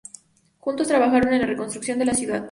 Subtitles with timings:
[0.57, 2.39] Juntos trabajaron en la reconstrucción de la ciudad.